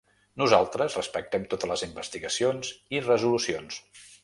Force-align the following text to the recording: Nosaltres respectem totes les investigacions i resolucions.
Nosaltres 0.41 0.95
respectem 0.99 1.45
totes 1.51 1.71
les 1.73 1.85
investigacions 1.89 2.73
i 2.99 3.05
resolucions. 3.07 3.81